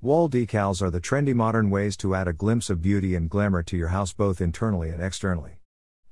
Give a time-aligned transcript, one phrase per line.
[0.00, 3.64] Wall decals are the trendy modern ways to add a glimpse of beauty and glamour
[3.64, 5.58] to your house both internally and externally.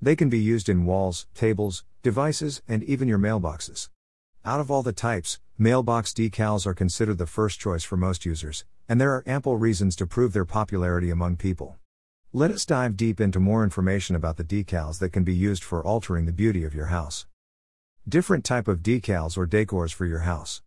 [0.02, 3.88] They can be used in walls, tables, devices, and even your mailboxes.
[4.44, 8.64] Out of all the types, mailbox decals are considered the first choice for most users,
[8.88, 11.76] and there are ample reasons to prove their popularity among people.
[12.32, 15.80] Let us dive deep into more information about the decals that can be used for
[15.86, 17.26] altering the beauty of your house.
[18.08, 20.60] Different type of decals or decors for your house.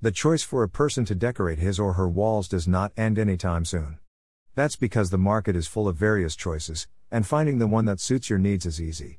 [0.00, 3.64] The choice for a person to decorate his or her walls does not end anytime
[3.64, 3.98] soon.
[4.54, 8.30] That's because the market is full of various choices, and finding the one that suits
[8.30, 9.18] your needs is easy.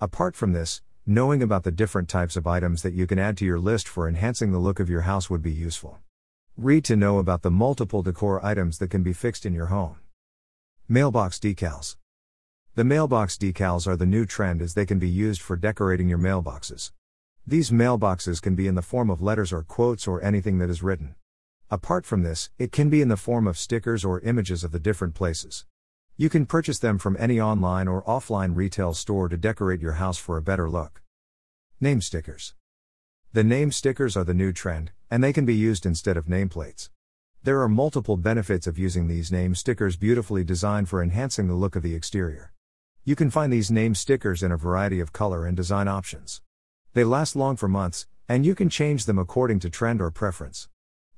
[0.00, 3.44] Apart from this, knowing about the different types of items that you can add to
[3.44, 6.00] your list for enhancing the look of your house would be useful.
[6.56, 10.00] Read to know about the multiple decor items that can be fixed in your home.
[10.88, 11.94] Mailbox decals.
[12.74, 16.18] The mailbox decals are the new trend as they can be used for decorating your
[16.18, 16.90] mailboxes.
[17.48, 20.82] These mailboxes can be in the form of letters or quotes or anything that is
[20.82, 21.14] written.
[21.70, 24.80] Apart from this, it can be in the form of stickers or images of the
[24.80, 25.64] different places.
[26.16, 30.18] You can purchase them from any online or offline retail store to decorate your house
[30.18, 31.02] for a better look.
[31.80, 32.54] Name stickers.
[33.32, 36.90] The name stickers are the new trend, and they can be used instead of nameplates.
[37.44, 41.76] There are multiple benefits of using these name stickers beautifully designed for enhancing the look
[41.76, 42.52] of the exterior.
[43.04, 46.42] You can find these name stickers in a variety of color and design options.
[46.96, 50.70] They last long for months, and you can change them according to trend or preference.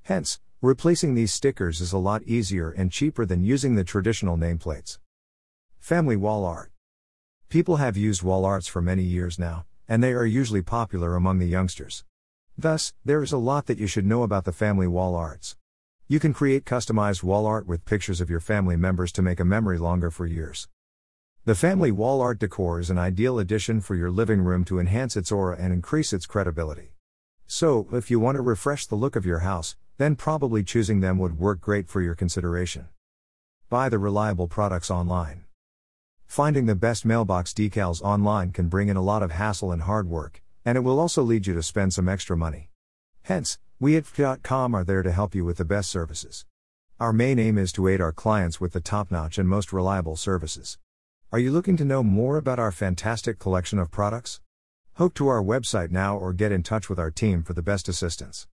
[0.03, 4.99] Hence, replacing these stickers is a lot easier and cheaper than using the traditional nameplates.
[5.79, 6.73] Family wall art.
[7.49, 11.39] People have used wall arts for many years now, and they are usually popular among
[11.39, 12.05] the youngsters.
[12.57, 15.57] Thus, there is a lot that you should know about the family wall arts.
[16.09, 19.45] You can create customized wall art with pictures of your family members to make a
[19.45, 20.67] memory longer for years.
[21.49, 25.17] The family wall art decor is an ideal addition for your living room to enhance
[25.17, 26.93] its aura and increase its credibility.
[27.47, 31.17] So, if you want to refresh the look of your house, then probably choosing them
[31.17, 32.89] would work great for your consideration.
[33.71, 35.45] Buy the reliable products online.
[36.27, 40.07] Finding the best mailbox decals online can bring in a lot of hassle and hard
[40.07, 42.69] work, and it will also lead you to spend some extra money.
[43.23, 46.45] Hence, we at FIAT.com are there to help you with the best services.
[47.01, 50.17] Our main aim is to aid our clients with the top notch and most reliable
[50.17, 50.77] services.
[51.31, 54.41] Are you looking to know more about our fantastic collection of products?
[54.95, 57.87] Hook to our website now or get in touch with our team for the best
[57.87, 58.47] assistance.